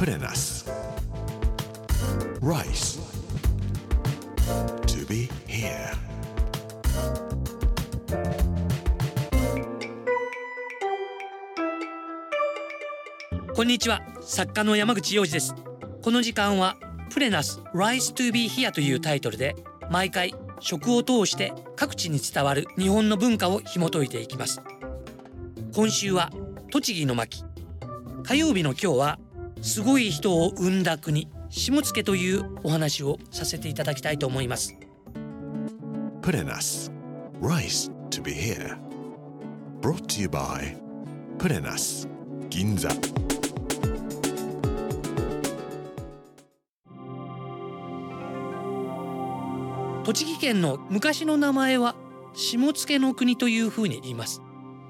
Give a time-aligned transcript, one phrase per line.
[0.00, 0.64] プレナス
[2.40, 2.98] Rice.
[4.86, 5.94] To be here.
[13.54, 14.00] こんにちは。
[14.22, 15.54] 作家の山口洋二です。
[16.02, 16.78] この時間は
[17.12, 19.54] プレナス Rise to be here というタイトルで
[19.90, 24.62] 毎回食を通して各地に伝わる日本の文化を紐解いていきます。
[25.74, 26.30] 今週は
[26.70, 27.44] 栃木の巻。
[28.22, 29.18] 火曜日の今日は
[29.62, 34.76] すごい人を生んだ国下野というお話をさせていただきたいと思います。
[36.22, 36.92] プレナス
[37.40, 38.78] Rice to be here.
[39.80, 40.76] Brought to you by
[41.38, 42.08] プレナス
[42.48, 42.90] 銀座
[50.04, 51.94] 栃木県の昔の名前は
[52.34, 54.40] 下野の国というふうに言います。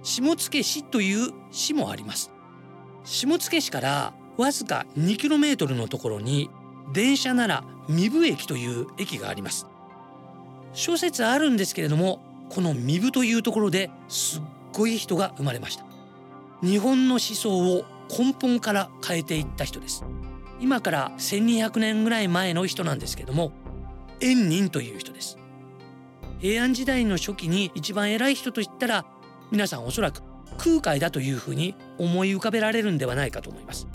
[0.02, 2.30] 下野市という市もあります。
[3.04, 6.50] 下野市からわずか 2km のところに
[6.92, 9.66] 電車なら三部駅という駅があります。
[10.72, 14.42] 諸説あるんですけれどもこの三部というところですっ
[14.72, 15.84] ごい人が生まれました。
[16.62, 20.04] 日本の思想を根本から変えていった人です。
[20.60, 23.52] 今から1200年ぐらい前の人なんですけども
[24.20, 25.38] 円仁という人です。
[26.40, 29.04] 平安時代の初期に一番偉い人といったら
[29.50, 30.22] 皆さんおそらく
[30.58, 33.86] 空海だというふうに思い浮かべられるんではないかと思います。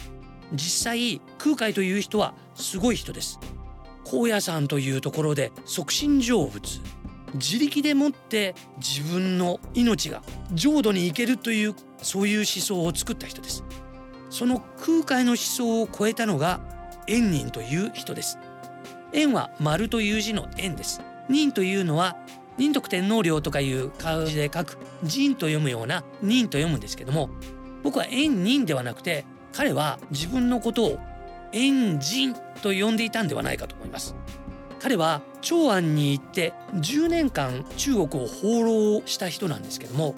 [0.53, 3.39] 実際空海という人はすごい人です。
[4.03, 6.79] 高野山というところで即身成仏。
[7.33, 10.21] 自力でもって自分の命が
[10.53, 13.63] 浄土に行けるというそういう思想を作った人です。
[14.29, 16.61] その空海の思想を超えたのが
[17.07, 18.37] 円仁という人です。
[19.13, 21.01] 円は丸という字の円です。
[21.29, 22.15] 仁というのは
[22.57, 27.29] 仁徳天皇陵とかいう漢字で書く仁と読むような仁と読むんですけども
[27.83, 29.25] 僕は円仁ではなくて
[29.55, 30.99] 彼は自分のことを
[31.53, 34.15] 円仁と呼んでいたんではないかと思います。
[34.81, 40.13] 彼は長安に行って10年間中国を放浪した人なんですけども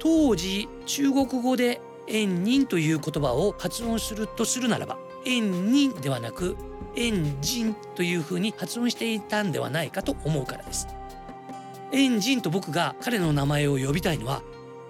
[0.00, 6.56] 当時中国語で円仁という言葉を発音するとするならば円仁ではなく
[6.96, 10.88] エンジンという風に発音していたんではないかと思うからです。
[11.92, 14.42] エンジンと僕が彼の名前を呼びたいのは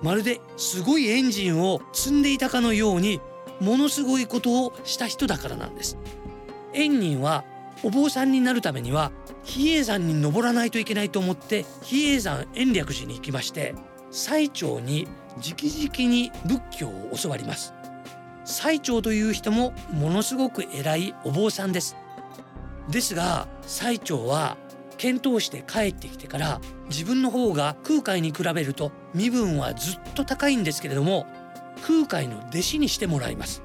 [0.03, 3.20] まるですごいエンジンを積んでいたかのように
[3.60, 5.98] ものすごいことをした人だからなんです。
[6.72, 7.44] 円仁は
[7.82, 9.10] お坊さんになるためには
[9.43, 13.75] 比叡山に登らないといけないと思って比叡山延暦寺に行きまして
[14.10, 17.75] 最澄に直々に仏教を教わります。
[18.44, 21.97] 最澄という人もものすごく偉いお坊さんです。
[22.88, 24.56] ですが最澄は
[24.97, 26.60] 検討して帰ってきてから
[26.91, 31.26] 自分の方が空海に比べると身分はずっと高いんですけれども
[31.82, 33.62] 空海の弟子にしてもらいます。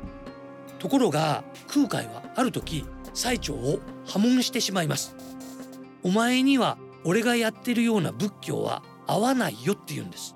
[0.80, 5.16] ところが空海はある時最澄を破門してしまいます。
[6.04, 10.36] お前には俺がやってるような仏教は合わないよって言うんです。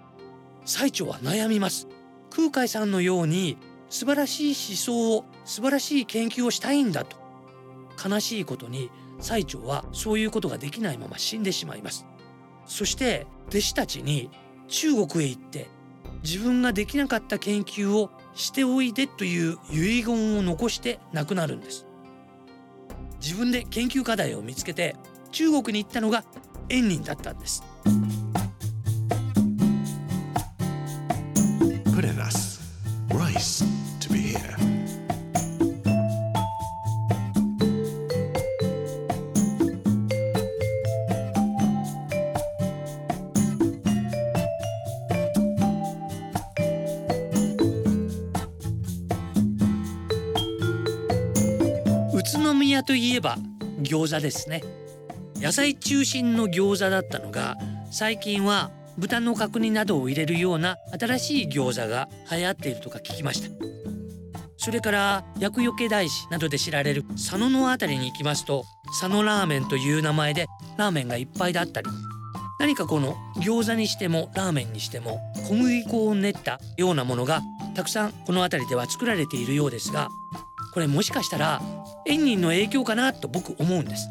[0.66, 1.88] 最澄は悩みます。
[2.30, 3.58] 空海さんのように
[3.90, 7.18] 素晴らしい思想を素晴らしい研究をしたいんだと。
[8.04, 12.06] 悲しいことに最澄はそういうことができないまま死んでしまいます。
[12.66, 14.30] そして弟子たちに
[14.68, 15.68] 中国へ行って
[16.24, 21.86] 自分ができなかった研究をしておいでという遺言を残して亡くなるんです。
[23.22, 24.96] 自分で研究課題を見つけて
[25.32, 26.24] 中国に行ったのが
[26.70, 27.64] 円仁だったんです。
[52.84, 53.38] 都宮といえば
[53.82, 54.64] 餃子ですね。
[55.36, 57.58] 野菜中心の餃子だったのが
[57.92, 63.50] 最近は豚の角煮などを入れるような新しい餃子が流行っているとか聞きました。
[64.58, 68.66] それから厄除け大師などで知られる佐野のあたりに行きますと
[69.00, 71.88] 佐野ラーメンという名前でラーメンがいっぱいだったり
[72.60, 77.42] 何かこの餃子にしてもラーメンにしても小麦粉を練ったようなものが
[77.74, 80.10] たくさんこの辺りでは作られているようですが
[80.74, 81.62] これもしかしたら
[82.06, 84.10] 円仁の影響かなと僕思うんです。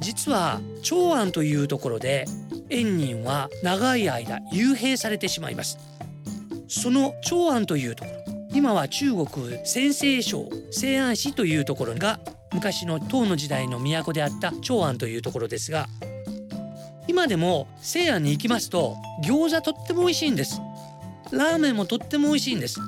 [0.00, 2.24] 実は長安というところで
[2.70, 5.78] 円仁は長い間幽閉されてしまいます。
[6.68, 8.20] その長安というところ
[8.52, 9.26] 今は中国
[9.64, 12.20] 陝西省西安市というところが
[12.52, 15.86] 昔の唐の時代の都であった長安というところですが
[17.06, 20.60] 今でも西安に行きますと餃子とっても美味しいんです。
[21.32, 22.80] ラーメンもとっても美味しいんです。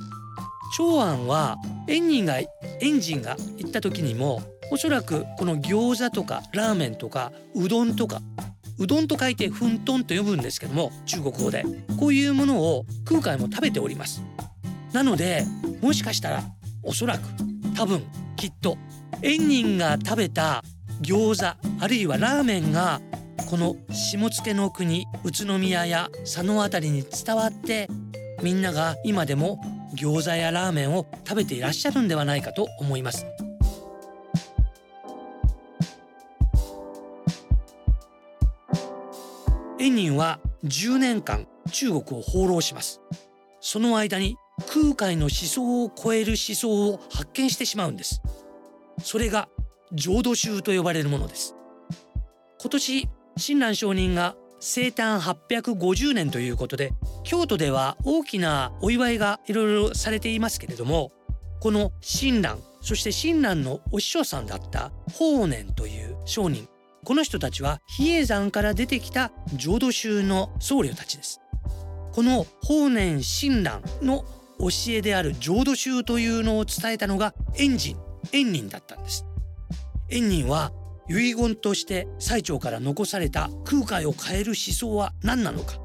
[0.77, 1.59] 長安は
[1.89, 2.39] 円仁が
[2.83, 8.21] エンジンが行った時にもおそらくこの餃子とかラーメンとかうどんとか
[8.79, 11.65] うどんと書いてフントンと呼ぶんですけども中国語で
[11.99, 14.23] こういうものを空海も食べております。
[14.93, 15.45] なので
[15.81, 16.43] もしかしたら
[16.83, 17.23] おそらく
[17.77, 18.03] 多分
[18.37, 18.77] きっと
[19.23, 20.65] 円人が食べた
[21.01, 23.01] 餃子あるいはラーメンが
[23.49, 27.89] この下野の国宇都宮や佐野辺りに伝わって
[28.43, 29.61] みんなが今でも
[29.95, 33.27] 餃子やラーメンを食べていらっしゃるんではないかと思います。
[39.79, 43.01] 円仁は10年間中国を放浪します。
[43.61, 44.37] その間に
[44.69, 48.23] 空海の思想を超える思想を発見してしまうんです。
[49.03, 49.49] それが
[49.93, 51.57] 浄土宗と呼ばれるものです。
[52.61, 56.93] 今年親鸞上人が生誕850年ということで
[57.25, 61.11] 京都では大きなお祝いがいろいろされていますけれども
[61.61, 66.69] この親鸞そして親鸞のお師匠さんだった法然という商人
[67.05, 71.41] この人たちは比叡山から出てきた浄土宗の僧侶たちです。
[72.13, 74.25] この法然親鸞の
[74.61, 77.97] 教えである浄土宗というのを伝えたのが円仁
[78.31, 79.27] 円仁だったんです。
[80.11, 80.73] 円仁は
[81.09, 85.81] 遺言として最澄から残された空海を変える思想は何なのか。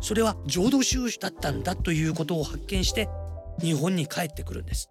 [0.00, 3.08] それは浄土宗だったんだということを発見して
[3.60, 4.90] 日本に帰ってくるんです。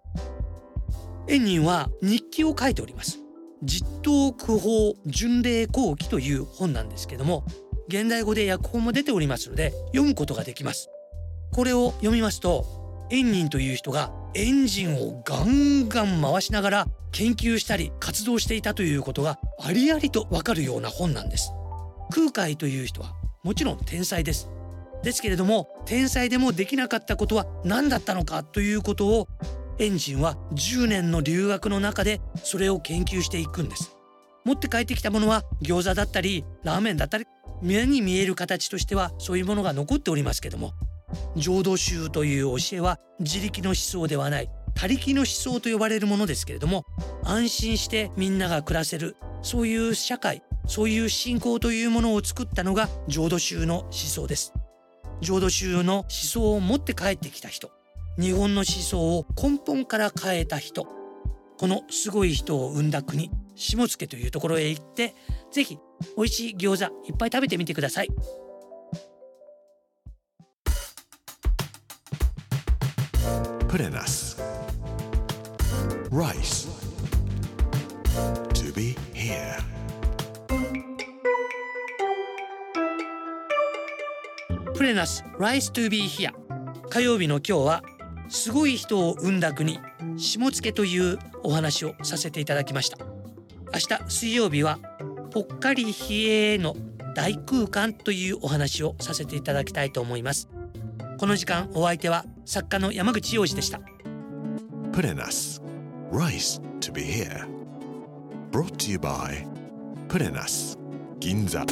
[1.28, 3.18] 円仁は日記を書いております
[3.62, 7.44] 実刀苦法巡礼後記という本なんですけども
[7.88, 10.88] 現代語で訳本も出ておりますので読むことができます。
[11.52, 12.75] これを読みますと
[13.10, 21.52] エンニンという人がエンジンをガンガン回しながら研究したり活動していたということがありありとわかるような本なんです。
[22.10, 23.12] 空海という人は
[23.42, 24.48] もちろん天才です。
[25.02, 29.28] ですけれども天才でもできなかったことは何だったのかということを
[29.78, 33.96] エンジンは10年の留学の中でそれを研究していくんです。
[34.44, 37.26] 持って帰ってきたものは餃子だったりラーメンだったり
[37.62, 40.72] 目に見える形としてはそういうものが残っておりますけども
[41.36, 44.50] 浄土宗という教えは自力の思想ではない。
[44.74, 46.84] 他力の思想と呼ばれるものですけれども
[47.24, 54.52] 安心してみんなが暮らせるそういう社会そういう信仰というものを作ったのが浄土宗の思想です。
[55.22, 57.70] 浄土宗の思想を持って帰ってきた人
[58.18, 60.86] 日本の思想を根本から変えた人
[61.58, 65.14] このすごい人を生んだ国下野というところへ行って
[65.50, 65.78] ぜひ
[66.16, 68.08] 美味しい餃子いっぱい食べてみてください。
[73.76, 74.38] Purenas.
[76.10, 76.66] Rice.
[78.54, 79.58] To be here.
[84.74, 86.32] プレナス Rise to be here
[86.88, 87.82] 火曜日の今日は
[88.30, 89.78] すごい人を生んだ国
[90.16, 92.96] 下野というお話をさせていただきました
[93.74, 94.78] 明日水曜日は
[95.32, 96.74] ぽっかり冷えの
[97.14, 100.48] 大空間というお話をさせていただきたいと思います
[101.18, 103.80] この時間お相手は作家の山口洋二でした
[104.92, 105.60] プレナス
[106.12, 107.44] Rice to be here.
[108.52, 109.44] Brought to you by
[110.06, 110.78] プレナス
[111.18, 111.66] 銀座